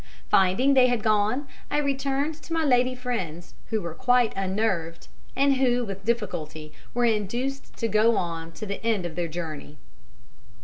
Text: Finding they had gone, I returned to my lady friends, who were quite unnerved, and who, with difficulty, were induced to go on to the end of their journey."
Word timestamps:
Finding 0.31 0.73
they 0.73 0.87
had 0.87 1.03
gone, 1.03 1.47
I 1.69 1.77
returned 1.77 2.33
to 2.41 2.53
my 2.53 2.63
lady 2.63 2.95
friends, 2.95 3.53
who 3.67 3.83
were 3.83 3.93
quite 3.93 4.33
unnerved, 4.35 5.07
and 5.35 5.57
who, 5.57 5.85
with 5.85 6.03
difficulty, 6.03 6.73
were 6.95 7.05
induced 7.05 7.77
to 7.77 7.87
go 7.87 8.17
on 8.17 8.51
to 8.53 8.65
the 8.65 8.83
end 8.83 9.05
of 9.05 9.13
their 9.13 9.27
journey." 9.27 9.77